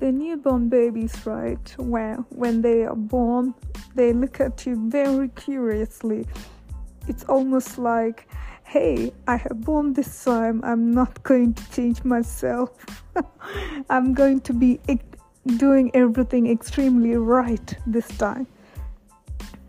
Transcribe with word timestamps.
the 0.00 0.12
newborn 0.12 0.68
babies, 0.68 1.26
right? 1.26 1.74
When 1.78 2.24
when 2.30 2.62
they 2.62 2.84
are 2.84 2.96
born, 2.96 3.54
they 3.94 4.12
look 4.12 4.40
at 4.40 4.66
you 4.66 4.88
very 4.88 5.28
curiously. 5.30 6.26
It's 7.08 7.24
almost 7.24 7.78
like, 7.78 8.28
hey, 8.64 9.12
I 9.26 9.36
have 9.36 9.60
born 9.60 9.92
this 9.92 10.24
time. 10.24 10.60
I'm 10.64 10.92
not 10.92 11.22
going 11.22 11.54
to 11.54 11.70
change 11.70 12.04
myself. 12.04 12.70
I'm 13.90 14.12
going 14.12 14.40
to 14.42 14.52
be 14.52 14.80
doing 15.56 15.90
everything 15.94 16.50
extremely 16.50 17.16
right 17.16 17.76
this 17.86 18.08
time. 18.18 18.46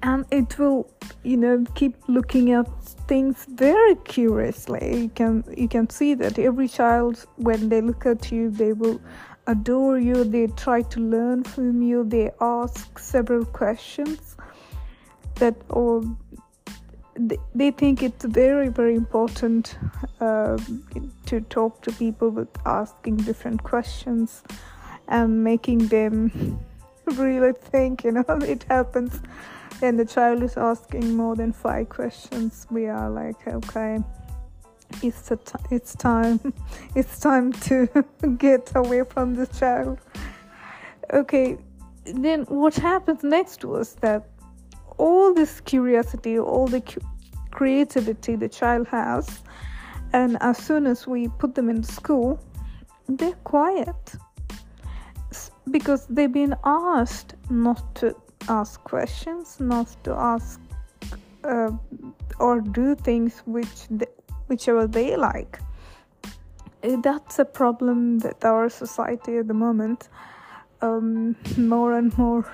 And 0.03 0.25
it 0.31 0.57
will, 0.57 0.89
you 1.23 1.37
know, 1.37 1.65
keep 1.75 1.95
looking 2.07 2.51
at 2.51 2.67
things 3.07 3.45
very 3.49 3.95
curiously. 4.05 5.03
You 5.03 5.09
can 5.09 5.43
you 5.55 5.67
can 5.67 5.89
see 5.89 6.13
that 6.15 6.39
every 6.39 6.67
child, 6.67 7.25
when 7.35 7.69
they 7.69 7.81
look 7.81 8.05
at 8.05 8.31
you, 8.31 8.49
they 8.49 8.73
will 8.73 9.01
adore 9.47 9.97
you. 9.97 10.23
They 10.23 10.47
try 10.47 10.81
to 10.83 10.99
learn 10.99 11.43
from 11.43 11.81
you. 11.81 12.03
They 12.03 12.31
ask 12.39 12.99
several 12.99 13.45
questions 13.45 14.35
that 15.35 15.55
or 15.69 16.03
they 17.55 17.71
think 17.71 18.03
it's 18.03 18.25
very 18.25 18.69
very 18.69 18.95
important 18.95 19.77
uh, 20.19 20.57
to 21.25 21.41
talk 21.41 21.81
to 21.81 21.91
people 21.93 22.29
with 22.29 22.49
asking 22.65 23.17
different 23.17 23.63
questions 23.63 24.43
and 25.07 25.43
making 25.43 25.87
them 25.87 26.59
really 27.05 27.53
think 27.53 28.03
you 28.03 28.11
know 28.11 28.25
it 28.41 28.63
happens 28.69 29.19
and 29.81 29.99
the 29.99 30.05
child 30.05 30.43
is 30.43 30.57
asking 30.57 31.15
more 31.15 31.35
than 31.35 31.51
five 31.51 31.89
questions 31.89 32.67
we 32.69 32.87
are 32.87 33.09
like 33.09 33.47
okay 33.47 33.99
it's 35.03 35.29
t- 35.29 35.35
it's 35.71 35.95
time. 35.95 36.39
It's 36.95 37.19
time 37.19 37.53
to 37.67 37.87
get 38.37 38.71
away 38.75 39.03
from 39.03 39.35
this 39.35 39.49
child 39.59 39.99
okay 41.13 41.57
then 42.05 42.43
what 42.43 42.75
happens 42.75 43.23
next 43.23 43.63
was 43.63 43.95
that 43.95 44.27
all 44.97 45.33
this 45.33 45.61
curiosity 45.61 46.37
all 46.39 46.67
the 46.67 46.81
cu- 46.81 47.01
creativity 47.51 48.35
the 48.35 48.49
child 48.49 48.87
has 48.87 49.39
and 50.13 50.37
as 50.41 50.57
soon 50.57 50.87
as 50.87 51.07
we 51.07 51.27
put 51.27 51.55
them 51.55 51.69
in 51.69 51.83
school 51.83 52.39
they're 53.07 53.33
quiet. 53.43 54.15
Because 55.71 56.05
they've 56.07 56.31
been 56.31 56.55
asked 56.63 57.35
not 57.49 57.95
to 57.95 58.15
ask 58.49 58.81
questions 58.83 59.59
not 59.59 59.87
to 60.03 60.13
ask 60.13 60.61
uh, 61.43 61.71
or 62.39 62.61
do 62.61 62.95
things 62.95 63.41
which 63.45 63.87
they, 63.89 64.05
whichever 64.47 64.87
they 64.87 65.15
like. 65.15 65.59
Eh, 66.83 66.97
that's 67.01 67.39
a 67.39 67.45
problem 67.45 68.19
with 68.19 68.43
our 68.45 68.69
society 68.69 69.37
at 69.37 69.47
the 69.47 69.53
moment. 69.53 70.09
Um, 70.81 71.35
more 71.57 71.93
and 71.93 72.15
more 72.17 72.45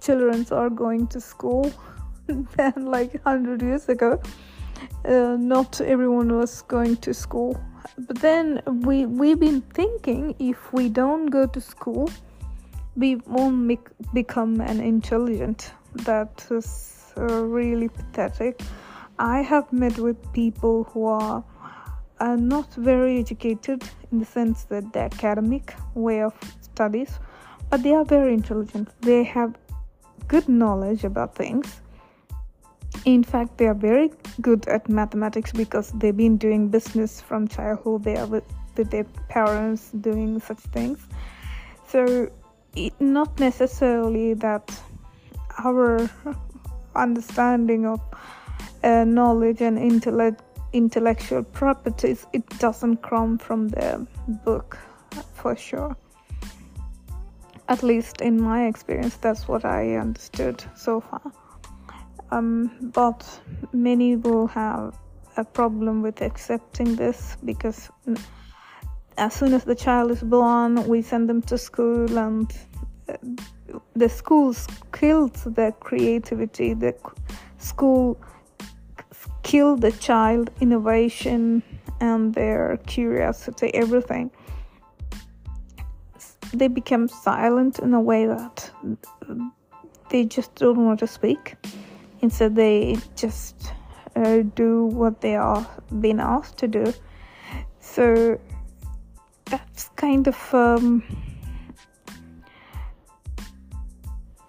children 0.00 0.46
are 0.50 0.70
going 0.70 1.06
to 1.08 1.20
school 1.20 1.72
than 2.26 2.72
like 2.86 3.14
100 3.24 3.62
years 3.62 3.88
ago. 3.88 4.20
Uh, 5.04 5.36
not 5.38 5.80
everyone 5.80 6.34
was 6.34 6.62
going 6.62 6.96
to 6.96 7.14
school. 7.14 7.60
But 7.98 8.20
then 8.20 8.62
we, 8.66 9.06
we've 9.06 9.38
been 9.38 9.60
thinking 9.60 10.34
if 10.38 10.72
we 10.72 10.88
don't 10.88 11.26
go 11.26 11.46
to 11.46 11.60
school, 11.60 12.10
we 12.96 13.16
won't 13.26 13.56
make, 13.56 13.86
become 14.12 14.60
an 14.60 14.80
intelligent. 14.80 15.72
That 16.06 16.46
is 16.50 17.12
uh, 17.16 17.44
really 17.44 17.88
pathetic 17.88 18.60
I 19.18 19.42
have 19.42 19.72
met 19.72 19.98
with 19.98 20.32
people 20.32 20.84
who 20.84 21.06
are 21.06 21.44
uh, 22.18 22.36
not 22.36 22.72
very 22.74 23.20
educated 23.20 23.84
in 24.10 24.18
the 24.18 24.24
sense 24.24 24.64
that 24.64 24.92
the 24.92 25.00
academic 25.00 25.74
way 25.94 26.22
of 26.22 26.34
studies, 26.60 27.18
but 27.70 27.82
they 27.82 27.94
are 27.94 28.04
very 28.04 28.34
intelligent. 28.34 28.88
They 29.02 29.22
have 29.24 29.54
good 30.26 30.48
knowledge 30.48 31.04
about 31.04 31.34
things. 31.34 31.80
In 33.04 33.22
fact, 33.22 33.58
they 33.58 33.66
are 33.66 33.74
very 33.74 34.10
good 34.40 34.66
at 34.68 34.88
mathematics 34.88 35.52
because 35.52 35.92
they've 35.92 36.16
been 36.16 36.36
doing 36.36 36.68
business 36.68 37.20
from 37.20 37.46
childhood. 37.46 38.04
They 38.04 38.16
are 38.16 38.26
with, 38.26 38.44
with 38.76 38.90
their 38.90 39.04
parents 39.28 39.90
doing 40.00 40.40
such 40.40 40.58
things. 40.58 40.98
So, 41.86 42.30
it, 42.74 42.92
not 43.00 43.38
necessarily 43.38 44.34
that 44.34 44.80
our 45.64 46.10
understanding 46.96 47.86
of 47.86 48.00
uh, 48.84 49.04
knowledge 49.04 49.62
and 49.62 49.78
intellect 49.78 50.42
intellectual 50.72 51.42
properties 51.42 52.26
it 52.32 52.46
doesn't 52.58 52.96
come 53.02 53.38
from 53.38 53.68
the 53.68 54.06
book 54.44 54.76
for 55.34 55.56
sure. 55.56 55.96
At 57.68 57.82
least 57.82 58.20
in 58.20 58.42
my 58.42 58.66
experience 58.66 59.16
that's 59.16 59.48
what 59.48 59.64
i 59.64 59.94
understood 59.94 60.62
so 60.76 61.00
far. 61.00 61.32
Um, 62.30 62.90
but 62.94 63.24
many 63.72 64.16
will 64.16 64.48
have 64.48 64.98
a 65.36 65.44
problem 65.44 66.02
with 66.02 66.20
accepting 66.20 66.96
this 66.96 67.36
because 67.44 67.90
as 69.16 69.32
soon 69.32 69.54
as 69.54 69.64
the 69.64 69.74
child 69.74 70.10
is 70.10 70.22
born 70.22 70.86
we 70.88 71.02
send 71.02 71.28
them 71.28 71.40
to 71.42 71.56
school 71.56 72.18
and 72.18 72.52
uh, 73.08 73.16
the 73.94 74.08
schools 74.08 74.66
kills 74.92 75.44
their 75.44 75.72
creativity 75.72 76.74
the 76.74 76.94
school 77.58 78.18
kill 79.44 79.76
the 79.76 79.92
child 79.92 80.50
innovation 80.60 81.62
and 82.00 82.34
their 82.34 82.78
curiosity 82.86 83.72
everything. 83.74 84.30
They 86.52 86.68
become 86.68 87.06
silent 87.08 87.78
in 87.78 87.94
a 87.94 88.00
way 88.00 88.26
that 88.26 88.70
they 90.10 90.24
just 90.24 90.54
don't 90.56 90.84
want 90.84 90.98
to 91.00 91.06
speak. 91.06 91.54
Instead 92.20 92.56
they 92.56 92.96
just 93.16 93.72
uh, 94.16 94.42
do 94.54 94.86
what 94.86 95.20
they 95.20 95.36
are 95.36 95.66
being 96.00 96.20
asked 96.20 96.58
to 96.58 96.68
do. 96.68 96.92
So 97.80 98.40
that's 99.46 99.90
kind 99.96 100.26
of 100.26 100.54
um, 100.54 101.02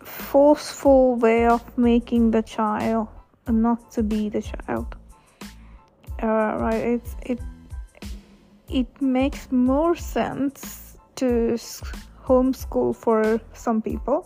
forceful 0.03 1.15
way 1.15 1.47
of 1.47 1.77
making 1.77 2.31
the 2.31 2.41
child 2.41 3.07
not 3.47 3.91
to 3.91 4.03
be 4.03 4.29
the 4.29 4.41
child. 4.41 4.95
Uh, 6.23 6.57
right 6.59 6.81
it's 6.95 7.15
it 7.23 7.39
it 8.69 9.01
makes 9.01 9.51
more 9.51 9.95
sense 9.95 10.97
to 11.15 11.57
homeschool 12.23 12.95
for 12.95 13.39
some 13.53 13.81
people 13.81 14.25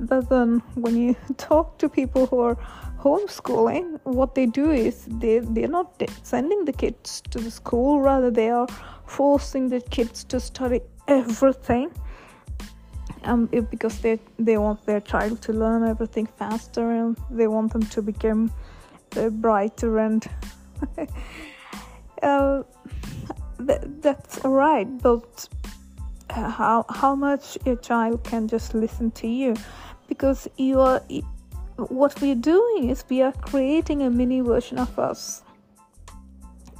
but 0.00 0.28
then 0.28 0.62
when 0.74 0.94
you 0.94 1.16
talk 1.38 1.78
to 1.78 1.88
people 1.88 2.26
who 2.26 2.38
are 2.40 2.56
homeschooling 2.98 3.98
what 4.04 4.34
they 4.34 4.44
do 4.44 4.70
is 4.70 5.06
they 5.20 5.38
they're 5.38 5.68
not 5.68 6.02
sending 6.22 6.66
the 6.66 6.72
kids 6.72 7.22
to 7.30 7.38
the 7.38 7.50
school 7.50 8.00
rather 8.00 8.30
they 8.30 8.50
are 8.50 8.66
forcing 9.06 9.68
the 9.68 9.80
kids 9.80 10.22
to 10.22 10.38
study 10.38 10.80
everything 11.08 11.90
um, 13.26 13.46
because 13.46 13.98
they 14.00 14.18
they 14.38 14.56
want 14.56 14.84
their 14.86 15.00
child 15.00 15.42
to 15.42 15.52
learn 15.52 15.82
everything 15.84 16.26
faster 16.26 16.90
and 16.90 17.16
they 17.30 17.46
want 17.46 17.72
them 17.72 17.82
to 17.82 18.02
become 18.02 18.50
uh, 19.16 19.28
brighter 19.30 19.98
and 19.98 20.28
uh, 22.22 22.62
th- 23.66 23.80
that's 24.00 24.40
right 24.44 25.02
but 25.02 25.48
uh, 26.30 26.50
how 26.50 26.84
how 26.88 27.14
much 27.14 27.56
a 27.66 27.76
child 27.76 28.22
can 28.24 28.48
just 28.48 28.74
listen 28.74 29.10
to 29.12 29.26
you? 29.26 29.54
Because 30.08 30.48
you 30.56 30.80
are 30.80 31.00
what 31.76 32.20
we're 32.20 32.34
doing 32.34 32.90
is 32.90 33.04
we 33.08 33.22
are 33.22 33.32
creating 33.32 34.02
a 34.02 34.10
mini 34.10 34.40
version 34.40 34.78
of 34.78 34.98
us. 34.98 35.42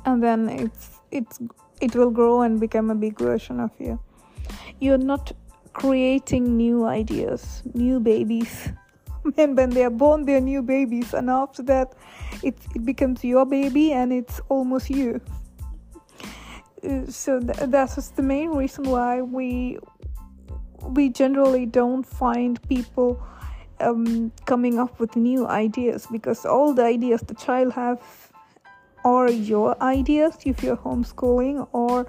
And 0.04 0.22
then 0.22 0.48
it's 0.48 1.00
it's 1.10 1.40
it 1.81 1.94
will 1.94 2.10
grow 2.10 2.43
and 2.43 2.60
become 2.60 2.90
a 2.90 2.94
big 2.94 3.19
version 3.19 3.60
of 3.60 3.70
you. 3.78 3.98
You're 4.81 4.98
not 4.98 5.32
creating 5.76 6.56
new 6.56 6.87
ideas, 6.87 7.62
new 7.75 8.00
babies. 8.00 8.73
And 9.37 9.56
when 9.56 9.70
they 9.70 9.84
are 9.84 9.90
born, 9.90 10.25
they're 10.25 10.40
new 10.40 10.62
babies, 10.62 11.12
and 11.12 11.28
after 11.28 11.61
that, 11.64 11.94
it, 12.44 12.56
it 12.76 12.84
becomes 12.84 13.25
your 13.25 13.44
baby 13.44 13.93
and 13.93 14.12
it's 14.12 14.40
almost 14.49 14.88
you. 14.88 15.20
Uh, 16.84 17.06
so 17.08 17.40
th- 17.40 17.69
that's 17.69 18.11
the 18.11 18.23
main 18.23 18.50
reason 18.50 18.84
why 18.84 19.20
we 19.23 19.78
we 20.94 21.08
generally 21.08 21.67
don't 21.67 22.06
find 22.06 22.62
people 22.69 23.20
um, 23.81 24.31
coming 24.44 24.79
up 24.79 25.00
with 25.00 25.17
new 25.17 25.44
ideas 25.49 26.06
because 26.12 26.46
all 26.46 26.72
the 26.72 26.84
ideas 26.84 27.20
the 27.22 27.34
child 27.34 27.72
have 27.72 28.00
are 29.05 29.29
your 29.29 29.75
ideas 29.82 30.37
if 30.44 30.62
you're 30.62 30.76
homeschooling 30.76 31.67
or 31.72 32.06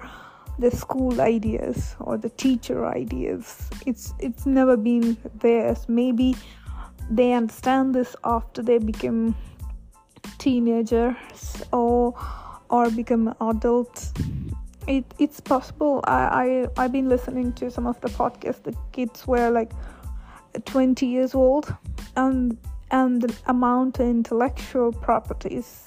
the 0.58 0.70
school 0.70 1.20
ideas 1.20 1.94
or 2.00 2.16
the 2.18 2.30
teacher 2.30 2.86
ideas 2.86 3.70
it's 3.86 4.12
it's 4.18 4.46
never 4.46 4.76
been 4.76 5.16
theirs 5.36 5.88
maybe 5.88 6.36
they 7.10 7.32
understand 7.32 7.94
this 7.94 8.16
after 8.24 8.62
they 8.62 8.78
become 8.78 9.36
teenagers 10.38 11.62
or 11.72 12.14
or 12.70 12.90
become 12.90 13.34
adults 13.40 14.12
it 14.88 15.04
it's 15.18 15.40
possible. 15.40 16.00
I, 16.04 16.66
I 16.76 16.84
I've 16.84 16.92
been 16.92 17.08
listening 17.08 17.52
to 17.54 17.70
some 17.70 17.86
of 17.86 18.00
the 18.00 18.08
podcasts. 18.08 18.62
The 18.62 18.74
kids 18.92 19.26
were 19.26 19.50
like 19.50 19.70
20 20.64 21.06
years 21.06 21.34
old, 21.34 21.74
and 22.16 22.56
and 22.90 23.22
the 23.22 23.34
amount 23.46 24.00
of 24.00 24.06
intellectual 24.06 24.92
properties, 24.92 25.86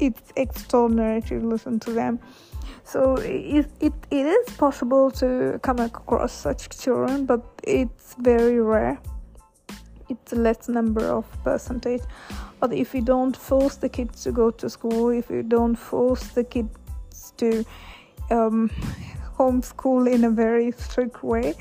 it's 0.00 0.32
extraordinary 0.36 1.22
to 1.22 1.40
listen 1.40 1.80
to 1.80 1.92
them. 1.92 2.18
So 2.84 3.16
it, 3.16 3.66
it, 3.80 3.92
it 4.10 4.26
is 4.26 4.56
possible 4.56 5.10
to 5.12 5.58
come 5.62 5.78
across 5.78 6.32
such 6.32 6.68
children, 6.68 7.24
but 7.24 7.42
it's 7.62 8.14
very 8.18 8.60
rare. 8.60 8.98
It's 10.08 10.32
a 10.32 10.36
less 10.36 10.68
number 10.68 11.04
of 11.04 11.24
percentage. 11.44 12.02
But 12.60 12.72
if 12.72 12.94
you 12.94 13.00
don't 13.00 13.36
force 13.36 13.76
the 13.76 13.88
kids 13.88 14.22
to 14.24 14.32
go 14.32 14.50
to 14.50 14.68
school, 14.68 15.08
if 15.08 15.30
you 15.30 15.42
don't 15.42 15.76
force 15.76 16.24
the 16.28 16.44
kids 16.44 17.32
to 17.38 17.64
um, 18.30 18.70
homeschool 19.38 20.10
in 20.10 20.24
a 20.24 20.30
very 20.30 20.70
strict 20.72 21.22
way, 21.22 21.54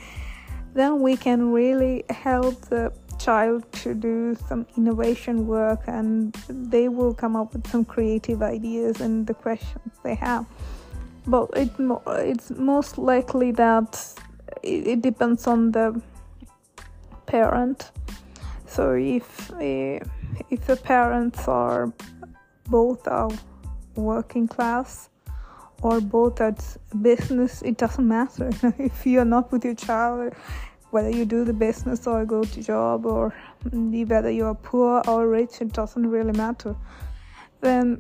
then 0.73 1.01
we 1.01 1.15
can 1.15 1.51
really 1.51 2.03
help 2.09 2.59
the 2.69 2.91
child 3.19 3.71
to 3.71 3.93
do 3.93 4.35
some 4.47 4.65
innovation 4.77 5.47
work 5.47 5.81
and 5.87 6.33
they 6.47 6.89
will 6.89 7.13
come 7.13 7.35
up 7.35 7.53
with 7.53 7.67
some 7.67 7.85
creative 7.85 8.41
ideas 8.41 9.01
and 9.01 9.27
the 9.27 9.33
questions 9.33 9.93
they 10.03 10.15
have. 10.15 10.45
But 11.25 11.49
it, 11.55 11.69
it's 11.79 12.51
most 12.51 12.97
likely 12.97 13.51
that 13.53 14.21
it, 14.61 15.01
depends 15.01 15.47
on 15.47 15.71
the 15.71 16.01
parent. 17.25 17.91
So 18.65 18.93
if 18.93 19.51
eh, 19.61 19.99
if 20.49 20.65
the 20.65 20.75
parents 20.75 21.47
are 21.47 21.93
both 22.69 23.07
are 23.07 23.29
working 23.95 24.47
class 24.47 25.09
or 25.81 26.01
both 26.01 26.41
at 26.41 26.77
business, 27.01 27.61
it 27.61 27.77
doesn't 27.77 28.07
matter. 28.07 28.49
if 28.77 29.05
you're 29.05 29.25
not 29.25 29.51
with 29.51 29.65
your 29.65 29.75
child, 29.75 30.33
whether 30.93 31.09
you 31.09 31.25
do 31.25 31.43
the 31.43 31.53
business 31.53 32.05
or 32.05 32.23
go 32.23 32.43
to 32.43 32.61
job 32.61 33.05
or 33.05 33.33
whether 33.71 34.29
you're 34.29 34.53
poor 34.53 35.01
or 35.07 35.27
rich, 35.27 35.59
it 35.59 35.73
doesn't 35.73 36.07
really 36.07 36.33
matter. 36.33 36.75
Then 37.61 37.99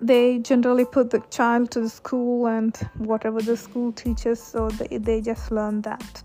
they 0.00 0.38
generally 0.38 0.84
put 0.84 1.10
the 1.10 1.20
child 1.30 1.70
to 1.70 1.80
the 1.80 1.88
school 1.88 2.48
and 2.48 2.76
whatever 2.98 3.40
the 3.40 3.56
school 3.56 3.92
teaches, 3.92 4.42
so 4.42 4.68
they, 4.70 4.98
they 4.98 5.20
just 5.20 5.52
learn 5.52 5.82
that. 5.82 6.22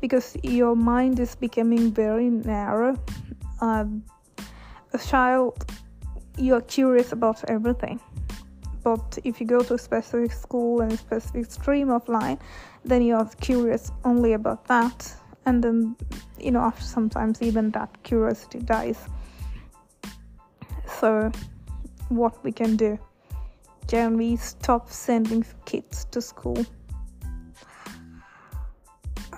Because 0.00 0.36
your 0.44 0.76
mind 0.76 1.18
is 1.18 1.34
becoming 1.34 1.92
very 1.92 2.30
narrow. 2.30 2.96
Um, 3.60 4.04
a 4.92 4.98
child, 4.98 5.64
you're 6.36 6.60
curious 6.60 7.10
about 7.10 7.42
everything 7.48 8.00
but 8.82 9.18
if 9.24 9.40
you 9.40 9.46
go 9.46 9.62
to 9.62 9.74
a 9.74 9.78
specific 9.78 10.32
school 10.32 10.80
and 10.80 10.92
a 10.92 10.96
specific 10.96 11.50
stream 11.50 11.90
of 11.90 12.08
line 12.08 12.38
then 12.84 13.02
you're 13.02 13.28
curious 13.40 13.92
only 14.04 14.32
about 14.32 14.64
that 14.66 15.14
and 15.46 15.62
then 15.62 15.96
you 16.38 16.50
know 16.50 16.60
after 16.60 16.84
sometimes 16.84 17.42
even 17.42 17.70
that 17.70 17.90
curiosity 18.02 18.60
dies. 18.60 18.98
So 21.00 21.30
what 22.08 22.42
we 22.44 22.52
can 22.52 22.76
do? 22.76 22.98
Can 23.88 24.16
we 24.16 24.36
stop 24.36 24.90
sending 24.90 25.44
kids 25.64 26.06
to 26.10 26.20
school. 26.20 26.64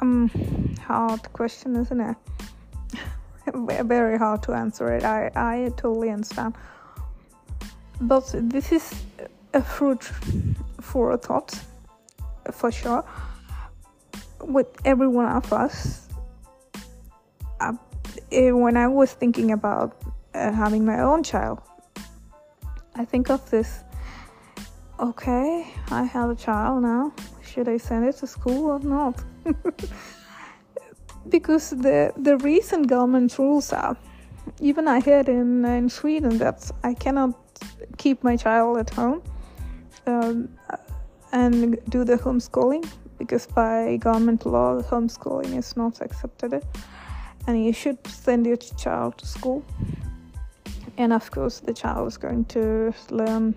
Um 0.00 0.31
hard 0.81 1.32
question 1.32 1.76
isn't 1.76 2.00
it? 2.00 2.17
Very 3.85 4.19
hard 4.19 4.43
to 4.44 4.52
answer 4.52 4.93
it. 4.94 5.05
I 5.05 5.31
i 5.35 5.70
totally 5.76 6.11
understand. 6.11 6.55
But 8.00 8.35
this 8.35 8.73
is 8.73 8.94
a 9.52 9.62
fruit 9.62 10.02
for 10.81 11.12
a 11.12 11.19
thought 11.19 11.55
for 12.52 12.70
sure 12.70 13.05
with 14.46 14.67
every 14.85 15.08
one 15.08 15.26
of 15.26 15.52
us 15.52 16.08
uh, 17.61 17.73
when 18.31 18.76
i 18.76 18.87
was 18.87 19.12
thinking 19.12 19.52
about 19.52 19.96
uh, 20.35 20.52
having 20.52 20.85
my 20.85 21.00
own 21.00 21.23
child 21.23 21.61
i 22.96 23.05
think 23.05 23.31
of 23.31 23.49
this 23.50 23.85
okay 25.00 25.67
i 25.91 26.02
have 26.02 26.31
a 26.31 26.35
child 26.35 26.82
now. 26.82 27.12
Should 27.43 27.69
i 27.69 27.76
send 27.76 28.05
it 28.06 28.17
to 28.17 28.26
school 28.26 28.70
or 28.70 28.81
not? 28.81 29.23
Because 31.29 31.70
the 31.70 32.12
the 32.17 32.37
recent 32.38 32.87
government 32.87 33.38
rules 33.38 33.73
are 33.73 33.96
even 34.61 34.88
i 34.88 35.00
heard 35.00 35.29
in 35.29 35.64
in 35.64 35.88
sweden 35.88 36.38
that 36.38 36.70
i 36.82 36.94
cannot 36.94 37.35
keep 37.96 38.23
my 38.23 38.37
child 38.37 38.79
at 38.79 38.91
home 38.91 39.23
um, 40.06 40.49
and 41.32 41.79
do 41.88 42.05
the 42.05 42.17
homeschooling 42.17 42.85
because 43.25 43.47
by 43.47 43.97
government 43.97 44.44
law 44.47 44.81
homeschooling 44.82 45.56
is 45.59 45.76
not 45.76 46.00
accepted 46.00 46.62
and 47.47 47.65
you 47.65 47.73
should 47.73 47.99
send 48.06 48.47
your 48.47 48.56
child 48.56 49.19
to 49.19 49.26
school. 49.26 49.65
And 50.97 51.12
of 51.12 51.31
course 51.31 51.61
the 51.61 51.75
child 51.75 52.09
is 52.09 52.17
going 52.17 52.44
to 52.47 52.93
learn 53.11 53.55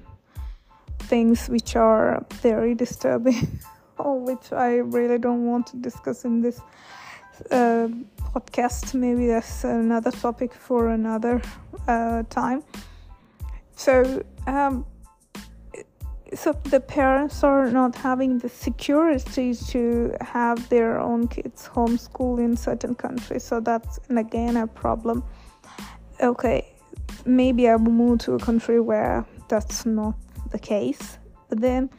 things 1.00 1.48
which 1.48 1.75
are 1.75 2.25
very 2.42 2.74
disturbing 2.75 3.60
or 3.98 4.19
which 4.19 4.52
i 4.52 4.75
really 4.75 5.18
don't 5.18 5.46
want 5.46 5.66
to 5.68 5.78
discuss 5.78 6.25
in 6.25 6.42
this 6.42 6.60
uh, 7.52 7.88
podcast. 8.34 8.94
Maybe 8.94 9.28
that's 9.28 9.63
another 9.63 10.12
topic 10.12 10.54
for 10.54 10.90
another 10.90 11.42
uh, 11.88 12.24
time. 12.30 12.63
So 13.75 14.24
um, 14.48 14.86
so 16.33 16.53
the 16.65 16.79
parents 16.79 17.44
are 17.44 17.69
not 17.71 17.95
having 17.95 18.39
the 18.39 18.50
security 18.50 19.53
to 19.53 20.15
have 20.21 20.68
their 20.69 21.00
own 21.00 21.27
kids 21.27 21.68
homeschool 21.68 22.39
in 22.39 22.57
certain 22.57 22.95
countries. 22.95 23.44
So 23.44 23.59
that's 23.59 24.00
again 24.09 24.57
a 24.57 24.68
problem. 24.68 25.24
Okay 26.21 26.74
maybe 27.27 27.68
i 27.68 27.75
will 27.75 27.91
move 27.91 28.19
to 28.19 28.33
a 28.33 28.39
country 28.39 28.79
where 28.79 29.25
that's 29.50 29.85
not 29.85 30.15
the 30.51 30.59
case 30.59 31.18
but 31.50 31.59
then 31.62 31.89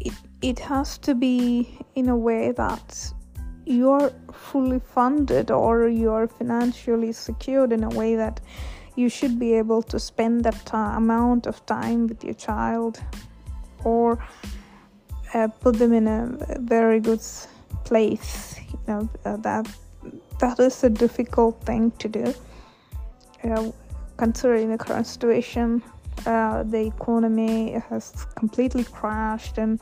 it, 0.00 0.12
it 0.42 0.58
has 0.58 0.98
to 0.98 1.14
be 1.14 1.78
in 1.94 2.08
a 2.08 2.16
way 2.16 2.52
that 2.52 3.12
you're 3.66 4.12
fully 4.32 4.78
funded 4.78 5.50
or 5.50 5.88
you're 5.88 6.28
financially 6.28 7.12
secured 7.12 7.72
in 7.72 7.82
a 7.82 7.88
way 7.90 8.14
that 8.14 8.40
you 8.96 9.08
should 9.08 9.38
be 9.38 9.54
able 9.54 9.82
to 9.82 9.98
spend 9.98 10.44
that 10.44 10.54
t- 10.66 10.70
amount 10.72 11.46
of 11.46 11.64
time 11.66 12.06
with 12.06 12.22
your 12.24 12.34
child 12.34 13.00
or 13.84 14.18
uh, 15.34 15.48
put 15.60 15.78
them 15.78 15.92
in 15.92 16.06
a 16.06 16.56
very 16.60 17.00
good 17.00 17.22
place 17.84 18.58
you 18.72 18.78
know 18.86 19.08
uh, 19.24 19.36
that 19.36 19.66
that 20.38 20.58
is 20.58 20.84
a 20.84 20.90
difficult 20.90 21.60
thing 21.64 21.90
to 21.92 22.08
do. 22.08 22.34
Uh, 23.42 23.70
considering 24.16 24.70
the 24.70 24.78
current 24.78 25.06
situation 25.06 25.82
uh, 26.26 26.62
the 26.62 26.86
economy 26.86 27.72
has 27.88 28.26
completely 28.34 28.84
crashed 28.84 29.58
and 29.58 29.80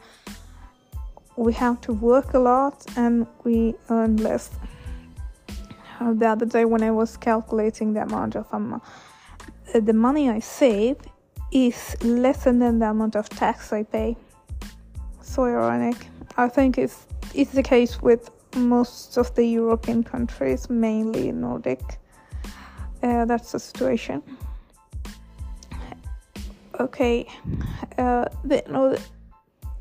we 1.36 1.52
have 1.52 1.80
to 1.80 1.92
work 1.92 2.34
a 2.34 2.38
lot 2.38 2.84
and 2.96 3.26
we 3.44 3.74
earn 3.90 4.16
less 4.16 4.50
uh, 6.02 6.12
the 6.12 6.26
other 6.26 6.46
day 6.46 6.64
when 6.64 6.82
I 6.82 6.90
was 6.90 7.16
calculating 7.16 7.92
the 7.92 8.02
amount 8.02 8.36
of 8.36 8.46
um, 8.52 8.80
uh, 9.74 9.80
the 9.80 9.92
money 9.92 10.28
I 10.28 10.40
save 10.40 10.96
is 11.52 11.96
less 12.02 12.44
than 12.44 12.78
the 12.78 12.90
amount 12.90 13.16
of 13.16 13.28
tax 13.28 13.72
I 13.72 13.82
pay. 13.84 14.16
So 15.20 15.44
ironic. 15.44 15.96
I 16.36 16.48
think 16.48 16.78
it's 16.78 17.06
it's 17.34 17.52
the 17.52 17.62
case 17.62 18.02
with 18.02 18.30
most 18.56 19.16
of 19.16 19.34
the 19.34 19.44
European 19.44 20.02
countries, 20.02 20.68
mainly 20.68 21.32
Nordic. 21.32 21.82
Uh, 23.02 23.24
that's 23.24 23.52
the 23.52 23.58
situation. 23.58 24.22
Okay, 26.80 27.26
uh, 27.98 28.24
the, 28.44 29.00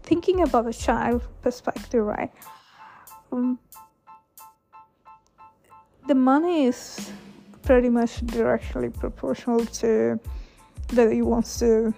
thinking 0.03 0.41
about 0.41 0.67
a 0.67 0.73
child 0.73 1.21
perspective, 1.41 2.03
right? 2.05 2.31
Um, 3.31 3.59
the 6.07 6.15
money 6.15 6.65
is 6.65 7.11
pretty 7.63 7.89
much 7.89 8.25
directly 8.25 8.89
proportional 8.89 9.65
to 9.65 10.19
whether 10.93 11.13
you 11.13 11.25
want 11.25 11.45
to 11.45 11.93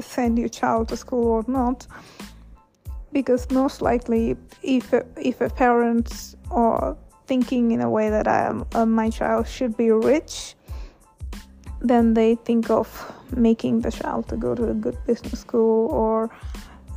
send 0.00 0.38
your 0.38 0.48
child 0.48 0.88
to 0.88 0.96
school 0.96 1.26
or 1.26 1.44
not. 1.48 1.86
Because 3.12 3.50
most 3.50 3.82
likely 3.82 4.36
if 4.62 4.92
a, 4.92 5.04
if 5.16 5.40
a 5.40 5.50
parent 5.50 6.36
are 6.50 6.96
thinking 7.26 7.72
in 7.72 7.80
a 7.80 7.90
way 7.90 8.10
that 8.10 8.28
um, 8.28 8.66
uh, 8.74 8.86
my 8.86 9.10
child 9.10 9.46
should 9.48 9.76
be 9.76 9.90
rich 9.90 10.54
then 11.80 12.14
they 12.14 12.34
think 12.34 12.70
of 12.70 12.88
making 13.34 13.80
the 13.80 13.90
child 13.90 14.28
to 14.28 14.36
go 14.36 14.54
to 14.54 14.70
a 14.70 14.74
good 14.74 14.96
business 15.06 15.40
school 15.40 15.88
or 15.90 16.30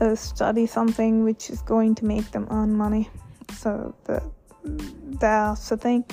uh, 0.01 0.15
study 0.15 0.65
something 0.65 1.23
which 1.23 1.49
is 1.49 1.61
going 1.61 1.95
to 1.95 2.05
make 2.05 2.29
them 2.31 2.47
earn 2.49 2.75
money. 2.75 3.09
So 3.53 3.95
the, 4.05 4.21
that's 4.63 5.69
the 5.69 5.77
thing. 5.77 6.05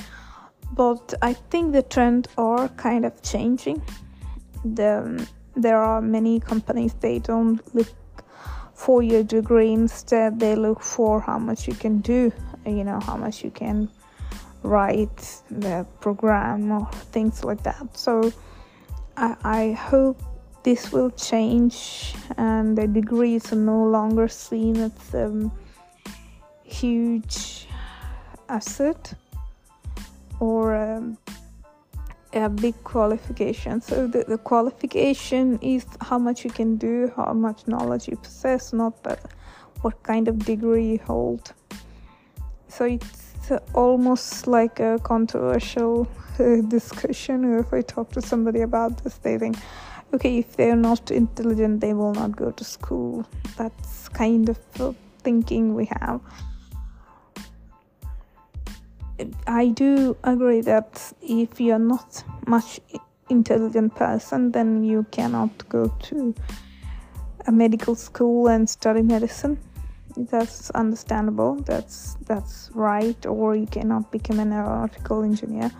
But 0.72 1.14
I 1.22 1.32
think 1.32 1.72
the 1.72 1.82
trend 1.82 2.28
are 2.38 2.68
kind 2.70 3.04
of 3.04 3.20
changing. 3.22 3.82
The 4.64 5.26
there 5.56 5.78
are 5.78 6.00
many 6.00 6.40
companies 6.40 6.94
they 7.00 7.18
don't 7.18 7.60
look 7.74 7.88
for 8.74 9.02
your 9.02 9.22
degree. 9.22 9.72
Instead 9.72 10.38
they 10.38 10.54
look 10.54 10.80
for 10.80 11.20
how 11.20 11.38
much 11.38 11.66
you 11.66 11.74
can 11.74 11.98
do 11.98 12.32
you 12.66 12.84
know 12.84 13.00
how 13.00 13.16
much 13.16 13.42
you 13.42 13.50
can 13.50 13.88
write 14.62 15.42
the 15.50 15.86
program 16.00 16.70
or 16.70 16.86
things 17.12 17.44
like 17.44 17.62
that. 17.62 17.96
So 17.96 18.32
i, 19.16 19.36
I 19.44 19.72
hope 19.72 20.22
this 20.62 20.92
will 20.92 21.10
change 21.10 22.14
and 22.36 22.76
the 22.76 22.86
degrees 22.86 23.52
are 23.52 23.56
no 23.56 23.84
longer 23.84 24.28
seen 24.28 24.76
as 24.76 25.14
a 25.14 25.24
um, 25.26 25.52
huge 26.64 27.49
asset 28.50 29.14
or 30.40 30.74
um, 30.74 31.16
a 32.32 32.48
big 32.48 32.74
qualification. 32.84 33.80
So 33.80 34.06
the, 34.06 34.24
the 34.24 34.38
qualification 34.38 35.58
is 35.62 35.84
how 36.00 36.18
much 36.18 36.44
you 36.44 36.50
can 36.50 36.76
do, 36.76 37.12
how 37.16 37.32
much 37.32 37.66
knowledge 37.66 38.08
you 38.08 38.16
possess, 38.16 38.72
not 38.72 39.02
that 39.04 39.20
what 39.82 40.02
kind 40.02 40.28
of 40.28 40.38
degree 40.44 40.92
you 40.92 40.98
hold. 40.98 41.52
So 42.68 42.84
it's 42.84 43.50
almost 43.74 44.46
like 44.46 44.78
a 44.80 44.98
controversial 45.02 46.06
uh, 46.38 46.60
discussion. 46.68 47.58
If 47.58 47.72
I 47.72 47.82
talk 47.82 48.12
to 48.12 48.22
somebody 48.22 48.60
about 48.60 49.02
this, 49.02 49.18
they 49.18 49.38
think, 49.38 49.56
okay, 50.14 50.38
if 50.38 50.56
they're 50.56 50.76
not 50.76 51.10
intelligent, 51.10 51.80
they 51.80 51.94
will 51.94 52.14
not 52.14 52.36
go 52.36 52.50
to 52.52 52.64
school. 52.64 53.26
That's 53.56 54.08
kind 54.08 54.48
of 54.48 54.58
thinking 55.22 55.74
we 55.74 55.86
have. 56.00 56.20
I 59.46 59.68
do 59.68 60.16
agree 60.24 60.60
that 60.62 61.12
if 61.22 61.60
you're 61.60 61.78
not 61.78 62.24
much 62.46 62.80
intelligent 63.28 63.94
person, 63.94 64.52
then 64.52 64.84
you 64.84 65.06
cannot 65.10 65.68
go 65.68 65.88
to 66.04 66.34
a 67.46 67.52
medical 67.52 67.94
school 67.94 68.48
and 68.48 68.68
study 68.68 69.02
medicine. 69.02 69.58
That's 70.16 70.70
understandable. 70.70 71.56
That's 71.56 72.16
that's 72.26 72.70
right. 72.74 73.24
Or 73.26 73.54
you 73.54 73.66
cannot 73.66 74.10
become 74.10 74.40
an 74.40 74.52
aeronautical 74.52 75.22
engineer, 75.22 75.70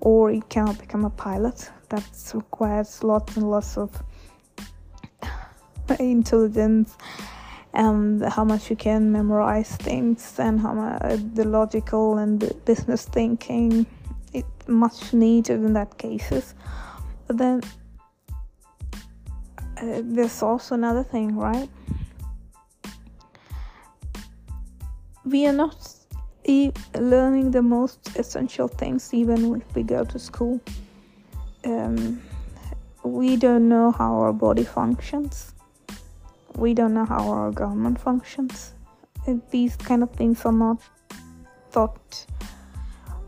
or 0.00 0.32
you 0.32 0.42
cannot 0.48 0.78
become 0.78 1.04
a 1.04 1.10
pilot. 1.10 1.70
That 1.90 2.04
requires 2.34 3.04
lots 3.04 3.36
and 3.36 3.50
lots 3.50 3.76
of 3.76 3.90
intelligence 5.98 6.96
and 7.74 8.24
how 8.24 8.44
much 8.44 8.70
you 8.70 8.76
can 8.76 9.10
memorize 9.10 9.76
things 9.76 10.38
and 10.38 10.60
how 10.60 10.72
much 10.72 11.02
the 11.34 11.44
logical 11.44 12.18
and 12.18 12.40
the 12.40 12.54
business 12.64 13.04
thinking 13.04 13.84
it's 14.32 14.68
much 14.68 15.12
needed 15.12 15.62
in 15.64 15.72
that 15.72 15.98
cases. 15.98 16.54
But 17.26 17.38
then 17.38 17.62
uh, 19.82 20.02
there's 20.04 20.40
also 20.42 20.76
another 20.76 21.02
thing 21.02 21.36
right? 21.36 21.68
We 25.24 25.46
are 25.46 25.52
not 25.52 25.76
e- 26.44 26.72
learning 26.94 27.50
the 27.50 27.62
most 27.62 28.16
essential 28.16 28.68
things 28.68 29.12
even 29.12 29.56
if 29.56 29.74
we 29.74 29.82
go 29.82 30.04
to 30.04 30.18
school. 30.18 30.60
Um, 31.64 32.22
we 33.02 33.36
don't 33.36 33.68
know 33.68 33.90
how 33.90 34.14
our 34.14 34.32
body 34.32 34.64
functions 34.64 35.53
we 36.56 36.74
don't 36.74 36.94
know 36.94 37.04
how 37.04 37.28
our 37.28 37.50
government 37.50 38.00
functions. 38.00 38.74
These 39.50 39.76
kind 39.76 40.02
of 40.02 40.10
things 40.10 40.44
are 40.44 40.52
not 40.52 40.82
taught 41.72 42.26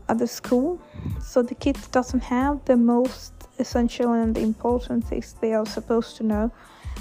at 0.09 0.17
the 0.19 0.27
school, 0.27 0.79
so 1.21 1.41
the 1.41 1.55
kids 1.55 1.87
doesn't 1.87 2.21
have 2.21 2.63
the 2.65 2.77
most 2.77 3.33
essential 3.59 4.13
and 4.13 4.37
important 4.37 5.03
things 5.05 5.35
they 5.41 5.53
are 5.53 5.65
supposed 5.65 6.17
to 6.17 6.23
know. 6.23 6.51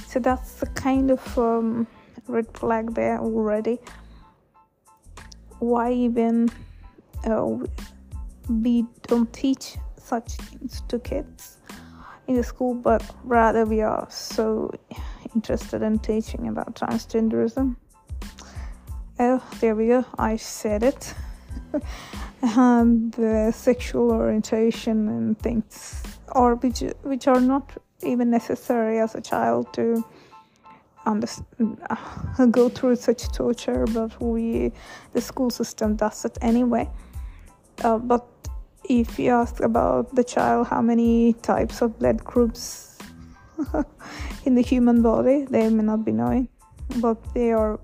So 0.07 0.19
that's 0.19 0.55
the 0.55 0.67
kind 0.67 1.11
of 1.11 1.39
um, 1.39 1.87
red 2.27 2.47
flag 2.57 2.95
there 2.95 3.19
already. 3.19 3.79
Why 5.59 5.93
even 5.93 6.51
uh, 7.25 7.59
we 8.49 8.87
don't 9.03 9.33
teach 9.33 9.77
such 9.99 10.33
things 10.33 10.83
to 10.89 10.99
kids 10.99 11.59
in 12.27 12.37
the 12.37 12.45
school, 12.45 12.75
but 12.75 13.03
rather 13.25 13.65
we 13.65 13.83
are 13.83 14.07
so 14.11 14.73
interested 15.37 15.83
in 15.83 15.99
teaching 15.99 16.49
about 16.49 16.75
transgenderism. 16.75 17.77
Oh, 19.19 19.43
there 19.61 19.75
we 19.75 19.89
go, 19.89 20.05
I 20.19 20.37
said 20.37 20.83
it. 20.83 21.15
and 22.43 23.13
the 23.21 23.53
sexual 23.53 24.13
orientation 24.13 25.09
and 25.09 25.39
things, 25.39 26.03
or 26.35 26.55
which, 26.55 26.81
which 27.03 27.29
are 27.29 27.41
not 27.41 27.67
even 28.03 28.31
necessary 28.31 28.99
as 28.99 29.15
a 29.15 29.21
child 29.21 29.73
to 29.75 30.05
understand, 31.05 31.79
uh, 31.91 32.47
go 32.47 32.69
through 32.71 32.97
such 32.97 33.23
torture, 33.33 33.85
but 33.93 34.11
we, 34.21 34.73
the 35.13 35.21
school 35.21 35.51
system 35.51 35.97
does 35.97 36.25
it 36.25 36.39
anyway. 36.41 36.89
Uh, 37.85 37.99
but 37.99 38.27
if 38.89 39.19
you 39.19 39.31
ask 39.33 39.61
about 39.61 40.15
the 40.15 40.25
child 40.25 40.69
how 40.69 40.81
many 40.81 41.35
types 41.35 41.83
of 41.83 41.99
blood 41.99 42.25
groups 42.25 42.96
in 44.45 44.55
the 44.55 44.63
human 44.63 45.03
body. 45.03 45.47
They 45.49 45.69
may 45.69 45.83
not 45.83 46.05
be 46.05 46.13
knowing 46.13 46.49
but 46.97 47.19
they 47.35 47.53
are 47.53 47.79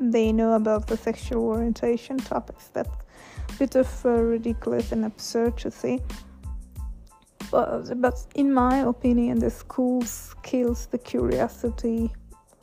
they 0.00 0.32
know 0.32 0.54
about 0.54 0.86
the 0.86 0.96
sexual 0.96 1.44
orientation 1.44 2.16
topics 2.16 2.68
that's 2.68 2.96
a 3.50 3.52
bit 3.58 3.76
of 3.76 4.06
uh, 4.06 4.10
ridiculous 4.10 4.90
and 4.90 5.04
absurd 5.04 5.56
to 5.58 5.70
see. 5.70 6.00
But, 7.50 8.00
but 8.00 8.14
in 8.34 8.52
my 8.52 8.78
opinion 8.78 9.38
the 9.38 9.50
schools 9.50 10.34
kills 10.42 10.86
the 10.86 10.98
curiosity 10.98 12.10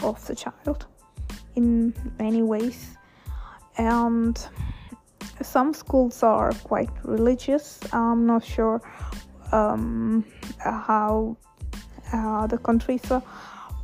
of 0.04 0.26
the 0.26 0.36
child 0.36 0.88
in 1.56 1.94
many 2.18 2.42
ways. 2.42 2.98
And 3.78 4.38
some 5.42 5.74
schools 5.74 6.24
are 6.24 6.52
quite 6.64 6.90
religious. 7.04 7.80
I'm 7.94 8.26
not 8.26 8.44
sure 8.44 8.82
um, 9.52 10.26
how 10.58 11.38
uh, 12.14 12.48
the 12.48 12.58
countries. 12.58 13.02
So 13.04 13.24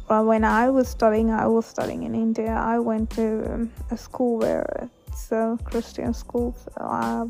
uh, 0.09 0.23
when 0.23 0.43
I 0.43 0.69
was 0.69 0.87
studying, 0.87 1.31
I 1.31 1.47
was 1.47 1.65
studying 1.65 2.03
in 2.03 2.13
India. 2.13 2.51
I 2.51 2.79
went 2.79 3.09
to 3.11 3.53
um, 3.53 3.71
a 3.91 3.97
school 3.97 4.39
where 4.39 4.89
it's 5.07 5.31
a 5.31 5.57
Christian 5.63 6.13
school. 6.13 6.55
So, 6.63 6.81
uh, 6.81 7.25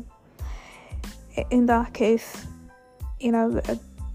in 1.50 1.66
that 1.66 1.92
case, 1.92 2.46
you 3.20 3.32
know, 3.32 3.60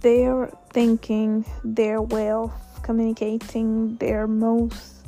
their 0.02 0.52
thinking, 0.72 1.46
their 1.64 2.02
way 2.02 2.32
of 2.32 2.52
communicating, 2.84 3.96
they're 3.98 4.28
most 4.28 5.06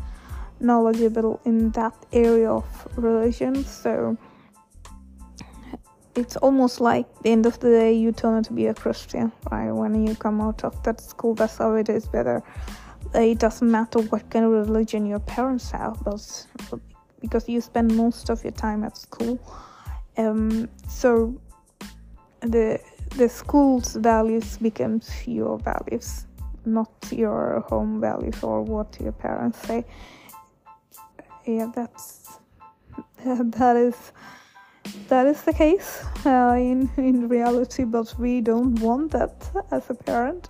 knowledgeable 0.60 1.39
in 1.46 1.72
that 1.72 1.94
area 2.12 2.50
of 2.50 2.65
religion. 2.96 3.63
So 3.65 4.18
it's 6.15 6.36
almost 6.38 6.79
like 6.79 7.08
the 7.24 7.29
end 7.29 7.46
of 7.46 7.60
the 7.60 7.70
day 7.70 7.93
you 7.93 8.12
turn 8.12 8.38
out 8.38 8.46
to 8.46 8.53
be 8.53 8.67
a 8.67 8.74
christian 8.74 9.32
right 9.51 9.72
when 9.72 10.05
you 10.05 10.15
come 10.15 10.41
out 10.41 10.63
of 10.63 10.82
that 10.84 11.01
school 11.01 11.34
that's 11.34 11.58
how 11.58 11.74
it 11.74 11.89
is 11.89 12.08
better. 12.08 12.43
it 13.15 13.39
doesn't 13.39 13.70
matter 13.70 14.00
what 14.00 14.29
kind 14.29 14.46
of 14.46 14.51
religion 14.51 15.05
your 15.05 15.20
parents 15.20 15.72
have 15.72 15.98
but 16.03 16.79
because 17.20 17.48
you 17.48 17.62
spend 17.62 17.96
most 17.96 18.29
of 18.29 18.43
your 18.43 18.51
time 18.51 18.84
at 18.84 18.98
school 18.98 19.39
um, 20.17 20.70
so 20.88 21.36
the 22.41 22.79
the 23.17 23.29
school's 23.29 23.96
values 23.96 24.58
becomes 24.58 25.10
your 25.27 25.58
values 25.60 26.25
not 26.65 26.91
your 27.12 27.63
home 27.70 28.00
values 28.00 28.41
or 28.43 28.62
what 28.62 28.98
your 29.00 29.12
parents 29.12 29.60
say 29.67 29.86
yeah 31.46 31.67
that's 31.74 32.39
that 33.25 33.75
is 33.75 34.12
that 35.07 35.27
is 35.27 35.41
the 35.43 35.53
case 35.53 36.03
uh, 36.25 36.55
in 36.57 36.89
in 36.97 37.29
reality, 37.29 37.83
but 37.83 38.13
we 38.19 38.41
don't 38.41 38.79
want 38.79 39.11
that 39.11 39.35
as 39.71 39.89
a 39.89 39.93
parent. 39.93 40.49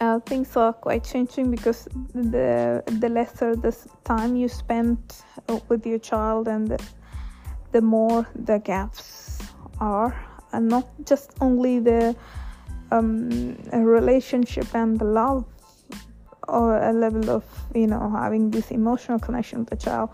Uh, 0.00 0.18
things 0.20 0.56
are 0.56 0.72
quite 0.72 1.04
changing 1.04 1.50
because 1.50 1.88
the 2.14 2.82
the 3.00 3.08
lesser 3.08 3.54
the 3.54 3.72
time 4.04 4.36
you 4.36 4.48
spend 4.48 4.98
uh, 5.48 5.60
with 5.68 5.86
your 5.86 5.98
child 5.98 6.48
and 6.48 6.68
the, 6.68 6.78
the 7.72 7.80
more 7.80 8.26
the 8.34 8.58
gaps 8.58 9.38
are, 9.78 10.14
and 10.52 10.68
not 10.68 10.88
just 11.04 11.32
only 11.40 11.78
the 11.78 12.16
um, 12.90 13.56
relationship 13.72 14.74
and 14.74 14.98
the 14.98 15.04
love 15.04 15.44
or 16.52 16.76
a 16.76 16.92
level 16.92 17.30
of 17.30 17.44
you 17.74 17.86
know 17.86 18.10
having 18.10 18.50
this 18.50 18.70
emotional 18.70 19.18
connection 19.18 19.60
with 19.60 19.70
the 19.70 19.76
child. 19.76 20.10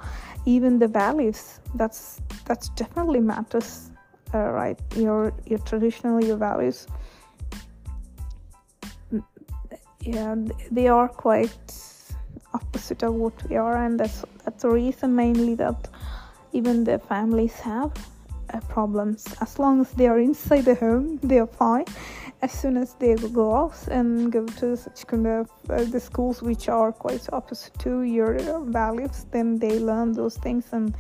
Even 0.47 0.79
the 0.79 0.89
values 0.89 1.61
that's 1.75 2.21
that's 2.47 2.69
definitely 2.71 3.21
matters 3.21 3.91
uh, 4.35 4.51
right? 4.51 4.79
Your 4.97 5.33
your 5.47 5.59
traditional 5.61 6.23
your 6.23 6.37
values. 6.37 6.87
Yeah 10.01 10.37
they 10.71 10.89
are 10.89 11.09
quite 11.09 11.75
opposite 12.55 13.03
of 13.03 13.15
what 13.15 13.35
we 13.49 13.57
are 13.57 13.77
and 13.85 14.01
that's 14.01 14.25
that's 14.45 14.63
the 14.63 14.71
reason 14.71 15.15
mainly 15.15 15.55
that 15.55 15.89
even 16.53 16.85
the 16.85 16.99
families 16.99 17.55
have 17.61 17.93
uh, 18.55 18.61
problems. 18.69 19.27
As 19.41 19.59
long 19.59 19.81
as 19.83 19.91
they 19.93 20.07
are 20.07 20.19
inside 20.19 20.65
the 20.65 20.75
home 20.75 21.19
they 21.23 21.39
are 21.39 21.47
fine 21.47 21.85
as 22.41 22.53
soon 22.53 22.77
as 22.77 22.95
they 22.95 23.15
go 23.17 23.53
off 23.53 23.89
and 23.89 24.31
go 24.31 24.47
to 24.47 24.77
such 24.77 25.07
kind 25.07 25.27
of 25.27 25.51
uh, 25.71 25.83
the 25.85 25.99
schools 25.99 26.41
which 26.41 26.69
are 26.69 26.93
quite 26.93 27.27
opposite 27.33 27.77
to 27.79 28.03
your 28.03 28.39
values 28.67 29.27
then 29.33 29.59
they 29.59 29.79
learn 29.79 30.13
those 30.13 30.37
things 30.37 30.67
and, 30.73 30.95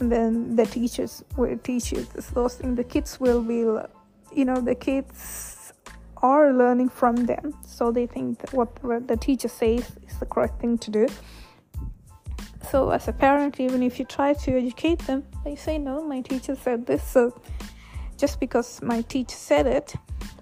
and 0.00 0.10
then 0.10 0.56
the 0.56 0.64
teachers 0.66 1.22
will 1.36 1.56
teach 1.58 1.92
you 1.92 2.06
those 2.32 2.56
things. 2.56 2.76
The 2.76 2.84
kids 2.84 3.20
will 3.20 3.42
be 3.42 3.60
you 4.34 4.44
know 4.44 4.60
the 4.60 4.74
kids 4.74 5.72
are 6.16 6.52
learning 6.52 6.88
from 6.88 7.16
them. 7.26 7.54
So 7.66 7.90
they 7.90 8.06
think 8.06 8.38
that 8.40 8.52
what 8.52 9.08
the 9.08 9.16
teacher 9.16 9.48
says 9.48 9.92
is 10.06 10.18
the 10.18 10.26
correct 10.26 10.60
thing 10.60 10.78
to 10.78 10.90
do. 10.90 11.06
So 12.70 12.90
as 12.90 13.08
a 13.08 13.12
parent 13.12 13.60
even 13.60 13.82
if 13.82 13.98
you 13.98 14.04
try 14.04 14.32
to 14.32 14.56
educate 14.56 15.00
them 15.00 15.24
they 15.44 15.56
say 15.56 15.78
no 15.78 16.02
my 16.02 16.20
teacher 16.20 16.54
said 16.54 16.86
this 16.86 17.02
so 17.02 17.34
just 18.22 18.38
because 18.38 18.80
my 18.82 19.02
teacher 19.02 19.34
said 19.36 19.66
it 19.66 19.94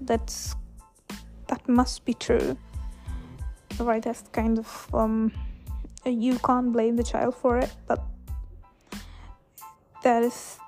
that's 0.02 0.54
that 1.48 1.66
must 1.66 2.04
be 2.04 2.12
true. 2.12 2.54
Right 3.78 4.02
that's 4.02 4.22
kind 4.32 4.58
of 4.58 4.68
um 4.92 5.32
you 6.04 6.38
can't 6.40 6.72
blame 6.72 6.96
the 6.96 7.02
child 7.02 7.34
for 7.34 7.56
it 7.56 7.72
but 7.88 8.00
that 10.02 10.22
is 10.22 10.58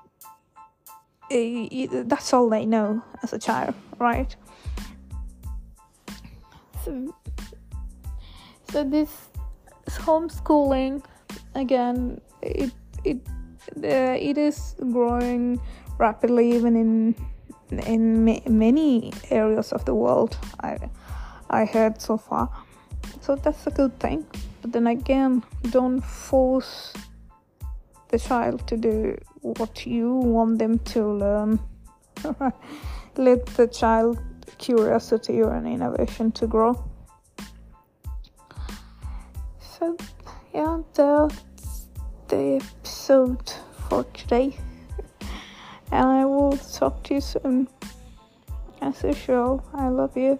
that's 2.09 2.33
all 2.33 2.49
they 2.49 2.65
know 2.65 3.03
as 3.21 3.31
a 3.31 3.39
child 3.39 3.75
right? 3.99 4.35
So, 6.83 7.13
so 8.71 8.83
this 8.83 9.29
homeschooling 10.05 11.03
again 11.53 12.19
it 12.41 12.73
it 13.03 13.19
uh, 13.77 14.17
it 14.29 14.37
is 14.37 14.75
growing 14.91 15.59
rapidly 15.97 16.51
even 16.51 16.75
in 16.75 17.15
in 17.87 18.25
ma- 18.25 18.49
many 18.49 19.11
areas 19.31 19.71
of 19.71 19.83
the 19.85 19.95
world 19.95 20.37
i 20.61 20.77
i 21.49 21.65
heard 21.65 22.01
so 22.01 22.17
far. 22.17 22.49
So 23.21 23.35
that's 23.35 23.67
a 23.67 23.71
good 23.71 23.99
thing. 23.99 24.25
But 24.61 24.71
then 24.73 24.87
again 24.87 25.43
don't 25.69 26.01
force 26.01 26.93
the 28.09 28.19
child 28.19 28.67
to 28.67 28.77
do 28.77 29.17
what 29.41 29.85
you 29.85 30.13
want 30.13 30.59
them 30.59 30.79
to 30.79 31.05
learn. 31.05 31.59
Let 33.17 33.45
the 33.57 33.67
child 33.67 34.19
curiosity 34.57 35.41
or 35.41 35.53
an 35.53 35.67
innovation 35.67 36.31
to 36.33 36.47
grow. 36.47 36.83
So 39.59 39.97
yeah 40.53 40.81
that's 40.93 41.87
the 42.27 42.61
episode 42.61 43.53
for 43.89 44.03
today 44.13 44.57
and 45.93 46.07
I 46.09 46.25
will 46.25 46.57
talk 46.57 47.03
to 47.03 47.13
you 47.13 47.21
soon. 47.21 47.67
As 48.81 49.03
usual, 49.03 49.63
I 49.73 49.89
love 49.89 50.17
you. 50.17 50.39